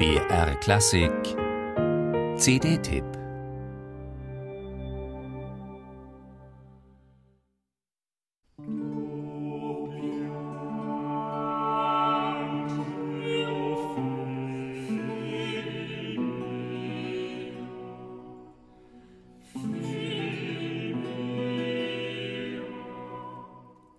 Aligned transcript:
BR 0.00 0.54
Klassik. 0.60 1.12
CD-Tipp 2.38 3.04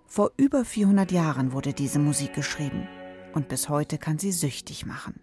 Vor 0.08 0.32
über 0.38 0.66
400 0.66 1.12
Jahren 1.12 1.52
wurde 1.54 1.74
diese 1.74 2.00
Musik 2.00 2.34
geschrieben. 2.34 2.88
Und 3.34 3.50
bis 3.50 3.70
heute 3.70 4.00
kann 4.00 4.18
sie 4.18 4.32
süchtig 4.32 4.88
machen. 4.88 5.20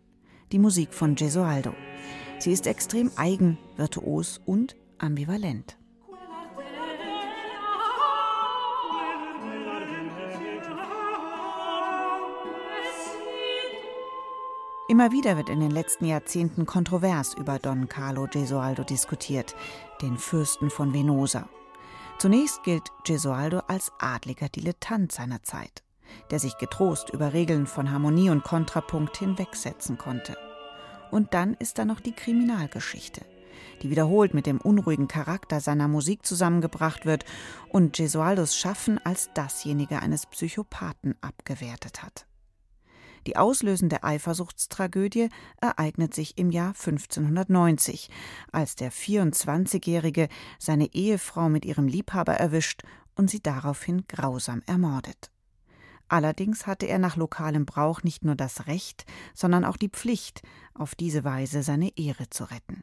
Die 0.50 0.58
Musik 0.58 0.94
von 0.94 1.14
Gesualdo. 1.14 1.74
Sie 2.38 2.52
ist 2.52 2.66
extrem 2.66 3.10
eigen, 3.16 3.58
virtuos 3.76 4.40
und 4.46 4.76
ambivalent. 4.96 5.76
Immer 14.88 15.12
wieder 15.12 15.36
wird 15.36 15.50
in 15.50 15.60
den 15.60 15.70
letzten 15.70 16.06
Jahrzehnten 16.06 16.64
kontrovers 16.64 17.34
über 17.34 17.58
Don 17.58 17.90
Carlo 17.90 18.26
Gesualdo 18.26 18.84
diskutiert, 18.84 19.54
den 20.00 20.16
Fürsten 20.16 20.70
von 20.70 20.94
Venosa. 20.94 21.46
Zunächst 22.18 22.62
gilt 22.62 22.90
Gesualdo 23.04 23.58
als 23.68 23.92
adliger 23.98 24.48
Dilettant 24.48 25.12
seiner 25.12 25.42
Zeit 25.42 25.82
der 26.30 26.38
sich 26.38 26.58
getrost 26.58 27.10
über 27.10 27.32
Regeln 27.32 27.66
von 27.66 27.90
Harmonie 27.90 28.30
und 28.30 28.44
Kontrapunkt 28.44 29.16
hinwegsetzen 29.16 29.98
konnte. 29.98 30.36
Und 31.10 31.34
dann 31.34 31.54
ist 31.54 31.78
da 31.78 31.84
noch 31.84 32.00
die 32.00 32.12
Kriminalgeschichte, 32.12 33.22
die 33.82 33.90
wiederholt 33.90 34.34
mit 34.34 34.46
dem 34.46 34.60
unruhigen 34.60 35.08
Charakter 35.08 35.60
seiner 35.60 35.88
Musik 35.88 36.24
zusammengebracht 36.24 37.06
wird 37.06 37.24
und 37.70 37.96
Gesualdos 37.96 38.56
Schaffen 38.56 38.98
als 38.98 39.30
dasjenige 39.34 40.00
eines 40.00 40.26
Psychopathen 40.26 41.14
abgewertet 41.20 42.02
hat. 42.02 42.26
Die 43.26 43.36
auslösende 43.36 44.04
Eifersuchtstragödie 44.04 45.28
ereignet 45.60 46.14
sich 46.14 46.38
im 46.38 46.50
Jahr 46.50 46.68
1590, 46.68 48.10
als 48.52 48.76
der 48.76 48.90
24-Jährige 48.90 50.28
seine 50.58 50.94
Ehefrau 50.94 51.48
mit 51.48 51.64
ihrem 51.64 51.88
Liebhaber 51.88 52.34
erwischt 52.34 52.84
und 53.16 53.28
sie 53.28 53.42
daraufhin 53.42 54.04
grausam 54.08 54.62
ermordet. 54.66 55.30
Allerdings 56.08 56.66
hatte 56.66 56.86
er 56.86 56.98
nach 56.98 57.16
lokalem 57.16 57.66
Brauch 57.66 58.02
nicht 58.02 58.24
nur 58.24 58.34
das 58.34 58.66
Recht, 58.66 59.04
sondern 59.34 59.64
auch 59.64 59.76
die 59.76 59.90
Pflicht, 59.90 60.42
auf 60.74 60.94
diese 60.94 61.24
Weise 61.24 61.62
seine 61.62 61.96
Ehre 61.96 62.30
zu 62.30 62.44
retten. 62.44 62.82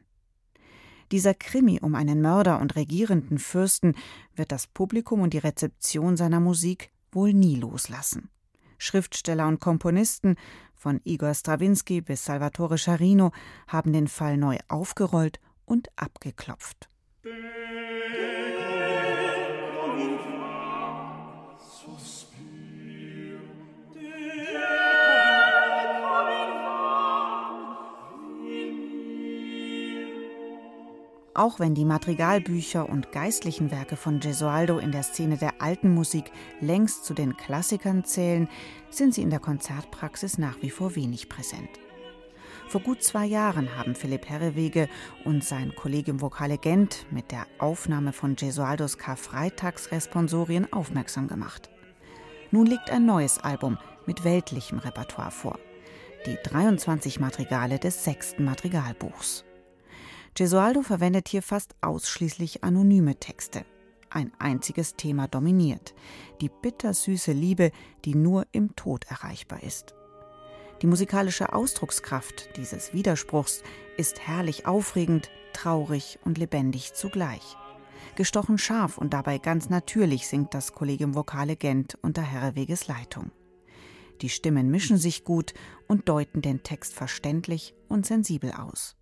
Dieser 1.12 1.34
Krimi 1.34 1.80
um 1.80 1.94
einen 1.94 2.20
Mörder 2.20 2.60
und 2.60 2.76
regierenden 2.76 3.38
Fürsten 3.38 3.94
wird 4.34 4.50
das 4.52 4.66
Publikum 4.66 5.20
und 5.20 5.34
die 5.34 5.38
Rezeption 5.38 6.16
seiner 6.16 6.40
Musik 6.40 6.90
wohl 7.12 7.32
nie 7.32 7.56
loslassen. 7.56 8.28
Schriftsteller 8.78 9.46
und 9.46 9.60
Komponisten, 9.60 10.36
von 10.74 11.00
Igor 11.04 11.32
Strawinski 11.34 12.00
bis 12.00 12.24
Salvatore 12.24 12.76
Scharino, 12.76 13.32
haben 13.66 13.92
den 13.92 14.08
Fall 14.08 14.36
neu 14.36 14.58
aufgerollt 14.68 15.40
und 15.64 15.88
abgeklopft. 15.96 16.88
Auch 31.36 31.60
wenn 31.60 31.74
die 31.74 31.84
Madrigalbücher 31.84 32.88
und 32.88 33.12
geistlichen 33.12 33.70
Werke 33.70 33.96
von 33.96 34.20
Gesualdo 34.20 34.78
in 34.78 34.90
der 34.90 35.02
Szene 35.02 35.36
der 35.36 35.60
alten 35.60 35.92
Musik 35.92 36.32
längst 36.62 37.04
zu 37.04 37.12
den 37.12 37.36
Klassikern 37.36 38.04
zählen, 38.04 38.48
sind 38.88 39.12
sie 39.12 39.20
in 39.20 39.28
der 39.28 39.38
Konzertpraxis 39.38 40.38
nach 40.38 40.56
wie 40.62 40.70
vor 40.70 40.96
wenig 40.96 41.28
präsent. 41.28 41.68
Vor 42.68 42.80
gut 42.80 43.02
zwei 43.02 43.26
Jahren 43.26 43.76
haben 43.76 43.94
Philipp 43.94 44.30
Herrewege 44.30 44.88
und 45.26 45.44
sein 45.44 45.74
Kollegium 45.76 46.22
Vokale 46.22 46.56
Gent 46.56 47.04
mit 47.10 47.30
der 47.30 47.46
Aufnahme 47.58 48.14
von 48.14 48.34
Gesualdos 48.34 48.96
Karfreitagsresponsorien 48.96 50.72
aufmerksam 50.72 51.28
gemacht. 51.28 51.68
Nun 52.50 52.64
liegt 52.64 52.90
ein 52.90 53.04
neues 53.04 53.36
Album 53.40 53.76
mit 54.06 54.24
weltlichem 54.24 54.78
Repertoire 54.78 55.32
vor. 55.32 55.58
Die 56.24 56.38
23 56.44 57.20
Madrigale 57.20 57.78
des 57.78 58.04
sechsten 58.04 58.46
Madrigalbuchs. 58.46 59.45
Gesualdo 60.36 60.82
verwendet 60.82 61.28
hier 61.28 61.40
fast 61.40 61.74
ausschließlich 61.80 62.62
anonyme 62.62 63.16
Texte. 63.16 63.64
Ein 64.10 64.32
einziges 64.38 64.94
Thema 64.94 65.28
dominiert: 65.28 65.94
die 66.42 66.50
bittersüße 66.50 67.32
Liebe, 67.32 67.70
die 68.04 68.14
nur 68.14 68.46
im 68.52 68.76
Tod 68.76 69.06
erreichbar 69.08 69.62
ist. 69.62 69.94
Die 70.82 70.86
musikalische 70.86 71.54
Ausdruckskraft 71.54 72.54
dieses 72.58 72.92
Widerspruchs 72.92 73.62
ist 73.96 74.28
herrlich 74.28 74.66
aufregend, 74.66 75.30
traurig 75.54 76.18
und 76.22 76.36
lebendig 76.36 76.92
zugleich. 76.92 77.56
Gestochen 78.14 78.58
scharf 78.58 78.98
und 78.98 79.14
dabei 79.14 79.38
ganz 79.38 79.70
natürlich 79.70 80.28
singt 80.28 80.52
das 80.52 80.74
Kollegium 80.74 81.14
Vokale 81.14 81.56
Gent 81.56 81.96
unter 82.02 82.20
Herreweges 82.20 82.88
Leitung. 82.88 83.30
Die 84.20 84.28
Stimmen 84.28 84.70
mischen 84.70 84.98
sich 84.98 85.24
gut 85.24 85.54
und 85.88 86.10
deuten 86.10 86.42
den 86.42 86.62
Text 86.62 86.92
verständlich 86.92 87.74
und 87.88 88.04
sensibel 88.04 88.52
aus. 88.52 88.96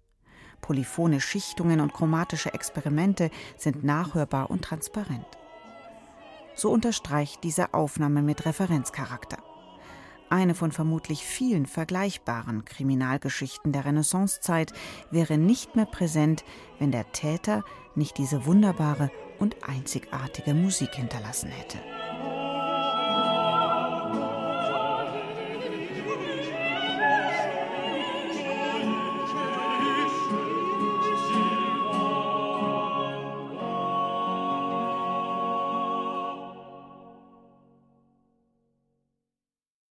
Polyphone 0.65 1.21
Schichtungen 1.21 1.79
und 1.79 1.93
chromatische 1.93 2.55
Experimente 2.55 3.31
sind 3.59 3.85
nachhörbar 3.85 4.49
und 4.49 4.63
transparent. 4.63 5.27
So 6.55 6.71
unterstreicht 6.71 7.45
diese 7.45 7.75
Aufnahme 7.75 8.23
mit 8.23 8.47
Referenzcharakter. 8.47 9.37
Eine 10.31 10.55
von 10.55 10.73
vermutlich 10.73 11.23
vielen 11.23 11.67
vergleichbaren 11.67 12.65
Kriminalgeschichten 12.65 13.73
der 13.73 13.85
Renaissancezeit 13.85 14.73
wäre 15.11 15.37
nicht 15.37 15.77
mehr 15.77 15.85
präsent, 15.85 16.47
wenn 16.79 16.91
der 16.91 17.13
Täter 17.13 17.63
nicht 17.95 18.17
diese 18.17 18.47
wunderbare 18.47 19.11
und 19.39 19.69
einzigartige 19.69 20.55
Musik 20.55 20.95
hinterlassen 20.95 21.51
hätte. 21.51 21.79